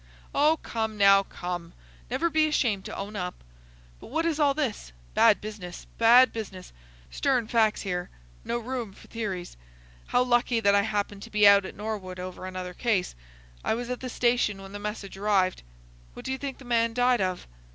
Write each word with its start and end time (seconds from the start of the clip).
"Oh, 0.33 0.57
come, 0.63 0.97
now, 0.97 1.21
come! 1.21 1.73
Never 2.09 2.31
be 2.31 2.47
ashamed 2.47 2.85
to 2.85 2.95
own 2.97 3.15
up. 3.15 3.35
But 3.99 4.07
what 4.07 4.25
is 4.25 4.39
all 4.39 4.55
this? 4.55 4.91
Bad 5.13 5.39
business! 5.39 5.85
Bad 5.99 6.33
business! 6.33 6.73
Stern 7.11 7.47
facts 7.47 7.83
here,—no 7.83 8.57
room 8.57 8.93
for 8.93 9.07
theories. 9.09 9.57
How 10.07 10.23
lucky 10.23 10.59
that 10.59 10.73
I 10.73 10.81
happened 10.81 11.21
to 11.21 11.29
be 11.29 11.47
out 11.47 11.65
at 11.65 11.75
Norwood 11.75 12.19
over 12.19 12.47
another 12.47 12.73
case! 12.73 13.13
I 13.63 13.75
was 13.75 13.91
at 13.91 13.99
the 13.99 14.09
station 14.09 14.59
when 14.63 14.71
the 14.71 14.79
message 14.79 15.17
arrived. 15.17 15.61
What 16.15 16.25
d'you 16.25 16.39
think 16.39 16.57
the 16.57 16.65
man 16.65 16.95
died 16.95 17.21
of?" 17.21 17.45